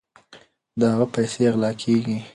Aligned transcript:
د 0.79 0.81
هغه 0.91 1.05
پیسې 1.15 1.43
غلا 1.53 1.71
کیږي. 1.81 2.17